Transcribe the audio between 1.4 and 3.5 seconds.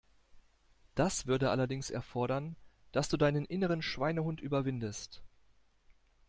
allerdings erfordern, dass du deinen